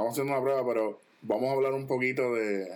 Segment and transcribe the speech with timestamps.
[0.00, 2.68] estamos haciendo una prueba, pero vamos a hablar un poquito de,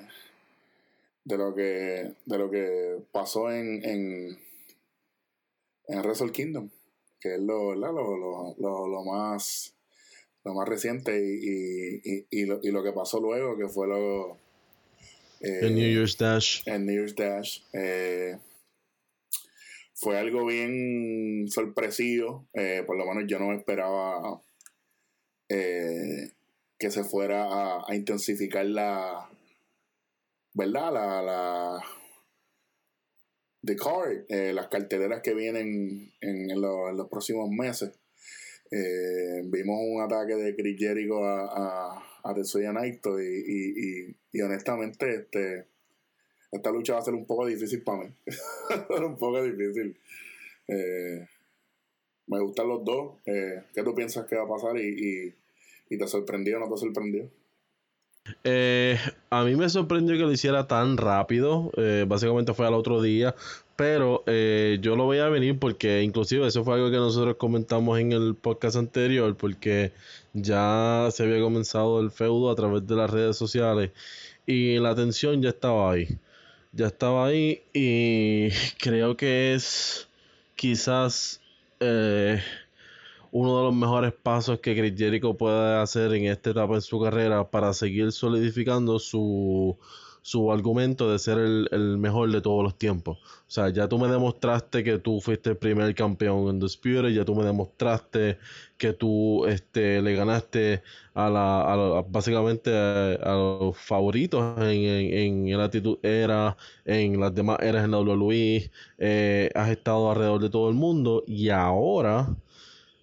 [1.25, 4.39] de lo que de lo que pasó en, en,
[5.89, 6.68] en Wrestle Kingdom,
[7.18, 9.75] que es lo, lo, lo, lo, lo más
[10.45, 14.36] lo más reciente y, y, y, lo, y lo que pasó luego, que fue lo...
[15.41, 16.61] Eh, el New Year's Dash.
[16.66, 17.61] El New Year's Dash.
[17.72, 18.36] Eh,
[19.95, 24.43] fue algo bien sorpresivo, eh, por lo menos yo no esperaba
[25.49, 26.33] eh,
[26.84, 27.46] que se fuera
[27.88, 29.26] a, intensificar la,
[30.52, 30.93] ¿verdad?
[30.93, 31.82] La,
[33.64, 37.98] the card, eh, las carteleras que vienen en, en, lo, en los próximos meses.
[38.70, 45.69] Eh, vimos un ataque de Chris Jericho a, a, a Tetsuya Naito y, honestamente este
[46.52, 48.14] esta lucha va a ser un poco difícil para mí.
[49.06, 49.98] un poco difícil.
[50.69, 51.27] Eh,
[52.27, 53.22] me gustan los dos.
[53.24, 55.34] ¿Qué tú piensas que va a pasar y,
[55.88, 57.30] y te sorprendió o no te sorprendió?
[58.42, 58.98] Eh,
[59.30, 61.70] a mí me sorprendió que lo hiciera tan rápido.
[61.76, 63.34] Eh, básicamente fue al otro día.
[63.76, 67.98] Pero eh, yo lo voy a venir porque inclusive eso fue algo que nosotros comentamos
[67.98, 69.36] en el podcast anterior.
[69.36, 69.92] Porque
[70.32, 73.91] ya se había comenzado el feudo a través de las redes sociales.
[74.46, 76.08] Y la tensión ya estaba ahí.
[76.72, 77.62] Ya estaba ahí.
[77.72, 78.48] Y
[78.78, 80.08] creo que es
[80.56, 81.41] quizás...
[83.34, 87.00] uno de los mejores pasos que Chris Jericho puede hacer en esta etapa en su
[87.00, 89.76] carrera para seguir solidificando su,
[90.22, 93.18] su argumento de ser el, el, mejor de todos los tiempos.
[93.18, 97.24] O sea, ya tú me demostraste que tú fuiste el primer campeón en Disputed, ya
[97.24, 98.38] tú me demostraste
[98.78, 105.48] que tú este, le ganaste a la, a básicamente a, a, los favoritos en, en,
[105.48, 110.41] en, la actitud era, en las demás eras en la WWE, eh, has estado alrededor
[110.41, 112.28] de todo el mundo y ahora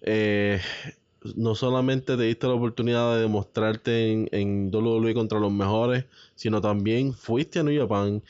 [0.02, 0.60] eh,
[1.36, 6.60] no solamente te diste la oportunidad de demostrarte en, en WWE contra los mejores, sino
[6.60, 8.22] también fuiste a New Japan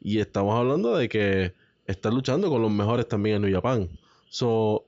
[0.00, 1.54] y estamos hablando de que
[1.86, 3.88] estás luchando con los mejores también en New Japan.
[4.28, 4.86] So,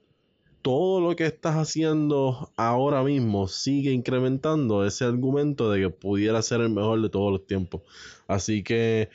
[0.63, 6.61] todo lo que estás haciendo ahora mismo sigue incrementando ese argumento de que pudiera ser
[6.61, 7.83] el mejor de todos los tiempos.
[8.27, 9.09] Así que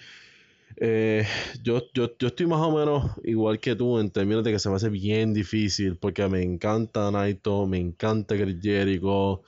[0.78, 1.26] eh,
[1.62, 4.70] yo, yo, yo estoy más o menos igual que tú en términos de que se
[4.70, 9.42] me hace bien difícil porque me encanta Naito, me encanta Chris Jericho,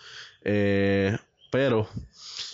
[0.44, 1.18] eh,
[1.52, 1.88] pero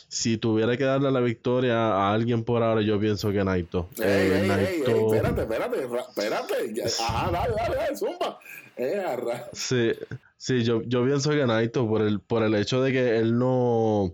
[0.07, 3.87] si tuviera que darle la victoria a alguien por ahora, yo pienso que Naito.
[3.97, 4.91] Ey, eh, ey, Naito...
[4.91, 6.83] Ey, espérate, espérate, espérate.
[6.99, 8.39] Ajá, dale, dale, dale, zumba.
[8.75, 9.05] Eh,
[9.53, 9.91] sí,
[10.37, 14.11] sí yo, yo pienso que Naito por el, por el hecho de que él no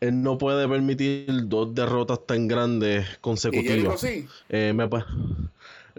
[0.00, 3.66] él no puede permitir dos derrotas tan grandes consecutivas.
[3.66, 4.28] ¿Y Jericho sí?
[4.48, 4.88] Eh, me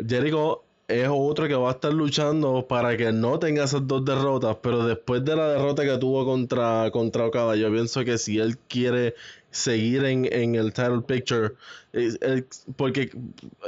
[0.08, 4.58] Jericho es otro que va a estar luchando para que no tenga esas dos derrotas,
[4.62, 8.58] pero después de la derrota que tuvo contra, contra Okada, yo pienso que si él
[8.68, 9.16] quiere
[9.56, 11.54] seguir en, en el title picture,
[11.94, 12.44] eh,
[12.76, 13.10] porque,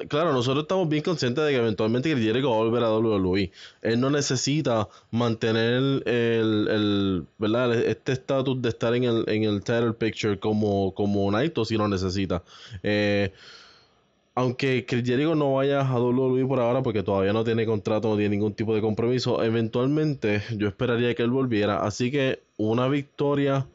[0.10, 3.52] claro, nosotros estamos bien conscientes de que eventualmente va a volver a WWE.
[3.82, 7.74] Él no necesita mantener el, el ¿verdad?
[7.74, 11.88] este estatus de estar en el, en el title picture como, como Naito si lo
[11.88, 12.44] necesita.
[12.84, 13.32] Eh,
[14.36, 15.04] aunque Chris
[15.36, 18.76] no vaya a WWE por ahora porque todavía no tiene contrato, no tiene ningún tipo
[18.76, 21.80] de compromiso, eventualmente yo esperaría que él volviera.
[21.80, 23.66] Así que una victoria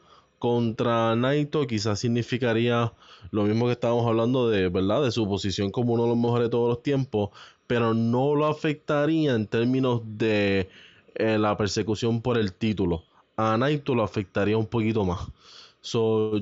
[0.42, 2.92] contra Naito quizás significaría
[3.30, 5.04] lo mismo que estábamos hablando de, ¿verdad?
[5.04, 7.30] De su posición como uno de los mejores de todos los tiempos,
[7.68, 10.68] pero no lo afectaría en términos de
[11.14, 13.04] eh, la persecución por el título.
[13.36, 15.28] A Naito lo afectaría un poquito más.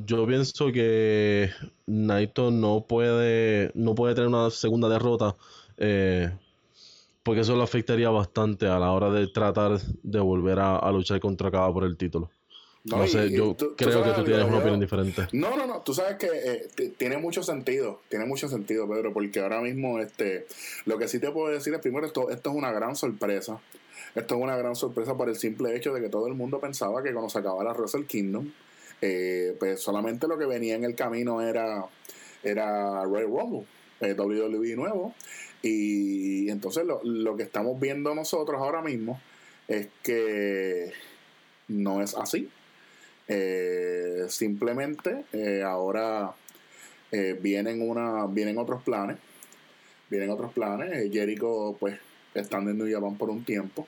[0.06, 1.50] Yo pienso que
[1.86, 5.36] Naito no puede, no puede tener una segunda derrota.
[5.76, 6.30] Eh,
[7.22, 11.50] porque eso le afectaría bastante a la hora de tratar de volver a, luchar contra
[11.50, 12.30] Cada por el título.
[12.84, 15.28] No, no sé, yo tú, creo tú que tú tienes una opinión diferente.
[15.32, 19.38] No, no, no, tú sabes que eh, tiene mucho sentido, tiene mucho sentido, Pedro, porque
[19.40, 20.46] ahora mismo este,
[20.86, 23.60] lo que sí te puedo decir es, primero, esto, esto es una gran sorpresa.
[24.14, 27.02] Esto es una gran sorpresa por el simple hecho de que todo el mundo pensaba
[27.02, 28.50] que cuando se acabara Wrestle Kingdom,
[29.02, 31.84] eh, pues solamente lo que venía en el camino era,
[32.42, 33.66] era Royal Rumble,
[34.00, 35.14] eh, WWE nuevo.
[35.62, 39.20] Y entonces lo, lo que estamos viendo nosotros ahora mismo
[39.68, 40.92] es que
[41.68, 42.48] no es así.
[43.32, 46.32] Eh, simplemente eh, ahora
[47.12, 49.18] eh, vienen una vienen otros planes
[50.08, 51.96] vienen otros planes Jericho pues
[52.34, 53.86] estando en New Japan por un tiempo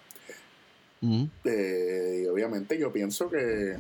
[1.01, 1.25] mm.
[1.45, 3.79] y obviamente yo pienso que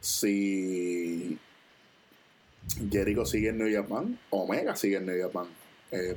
[0.00, 1.38] si
[2.90, 5.46] Jericho sigue en New Japan, Omega sigue en New Japan.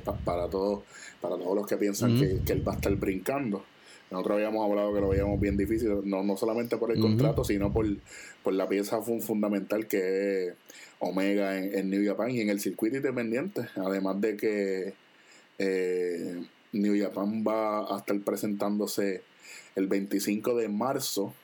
[0.04, 0.84] Pa, para todos
[1.20, 2.20] para todos los que piensan mm.
[2.20, 3.64] que, que, él va a estar brincando.
[4.10, 7.72] Nosotros habíamos hablado que lo veíamos bien difícil, no, no solamente por el contrato, sino
[7.72, 7.86] por,
[8.42, 10.54] por la pieza fundamental que es
[11.00, 13.68] Omega en, New Japan y en el circuito independiente.
[13.76, 14.94] Además de que
[15.58, 19.22] eh, New Japan va a estar presentándose
[19.74, 21.34] el 25 de marzo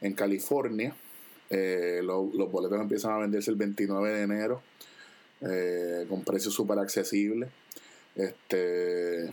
[0.00, 0.94] en California.
[1.50, 4.62] Eh, los boletos empiezan a venderse el 29 de enero
[5.40, 7.50] eh, con precios súper accesibles.
[8.14, 9.32] Este,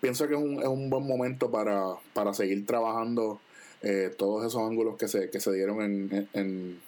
[0.00, 3.40] pienso que es un, es un buen momento para, para seguir trabajando
[3.82, 6.80] eh, todos esos ángulos que se, que se dieron en, en,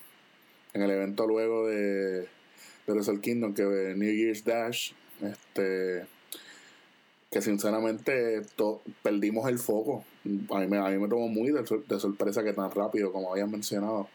[0.74, 2.28] en el evento luego de, de
[2.86, 4.92] Wrestle Kingdom, que New Year's Dash,
[5.22, 6.06] este
[7.30, 8.42] que sinceramente
[9.02, 10.04] perdimos el foco.
[10.50, 13.32] A mí, me, a mí me tomó muy de, de, sorpresa que tan rápido, como
[13.32, 14.08] habían mencionado,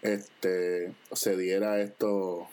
[0.00, 2.48] este se diera esto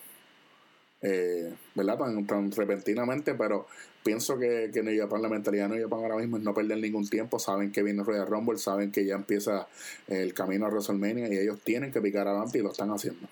[1.02, 1.98] eh, ¿verdad?
[1.98, 3.68] Tan, repentinamente, pero
[4.04, 6.78] pienso que, que New Japan, la mentalidad de New Japan ahora mismo es no perder
[6.78, 9.68] ningún tiempo, saben que viene Royal Rumble, saben que ya empieza
[10.08, 13.28] el camino a WrestleMania y ellos tienen que picar adelante y lo están haciendo.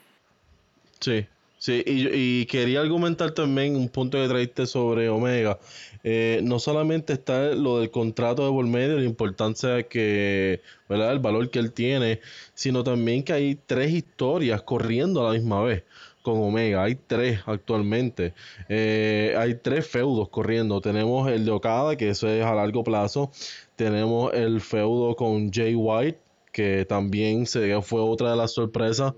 [1.00, 1.26] Sí,
[1.58, 5.60] sí, y, y quería argumentar también un punto que traiste sobre Omega.
[6.04, 11.12] Eh, no solamente está lo del contrato de por medio, la importancia que, ¿verdad?
[11.12, 12.22] El valor que él tiene,
[12.54, 15.84] sino también que hay tres historias corriendo a la misma vez
[16.32, 16.84] con Omega.
[16.84, 18.34] Hay tres actualmente.
[18.68, 20.82] Eh, hay tres feudos corriendo.
[20.82, 23.32] Tenemos el de Okada, que eso es a largo plazo.
[23.76, 26.20] Tenemos el feudo con Jay White,
[26.52, 29.14] que también se, fue otra de las sorpresas.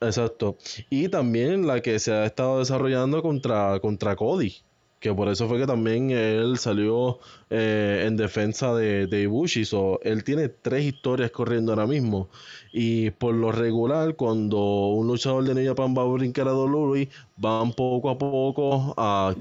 [0.00, 0.56] Exacto.
[0.90, 4.62] Y también la que se ha estado desarrollando contra, contra Cody
[5.02, 7.18] que por eso fue que también él salió
[7.50, 9.64] eh, en defensa de, de Ibushi.
[9.64, 12.28] So, él tiene tres historias corriendo ahora mismo.
[12.72, 14.60] Y por lo regular, cuando
[14.90, 19.34] un luchador de New Japan va a brincar a Dolores, van poco a poco a...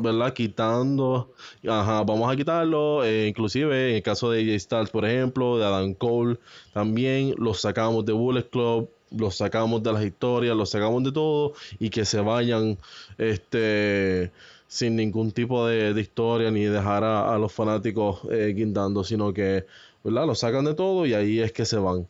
[0.00, 0.32] ¿Verdad?
[0.32, 1.34] Quitando...
[1.68, 3.04] Ajá, vamos a quitarlo.
[3.04, 6.38] Eh, inclusive en el caso de AJ Styles, por ejemplo, de Adam Cole,
[6.72, 11.52] también los sacamos de Bullet Club los sacamos de las historias, los sacamos de todo
[11.78, 12.78] y que se vayan
[13.18, 14.32] este
[14.66, 19.66] sin ningún tipo de, historia ni dejar a, los fanáticos eh, guindando, sino que
[20.02, 20.26] ¿verdad?
[20.26, 22.06] lo sacan de todo y ahí es que se van.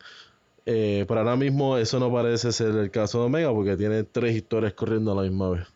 [0.65, 4.35] Eh, pero ahora mismo eso no parece ser el caso de Omega porque tiene tres
[4.35, 5.74] historias corriendo a la misma vez.